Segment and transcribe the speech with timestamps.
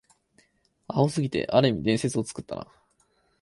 [0.87, 2.67] アホすぎて、ある意味伝説を作ったな